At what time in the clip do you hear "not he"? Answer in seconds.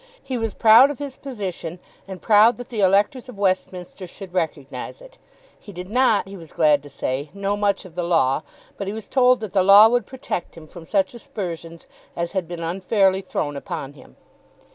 5.91-6.35